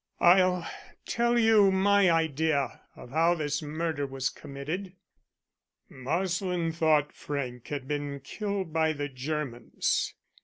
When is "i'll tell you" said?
0.19-1.69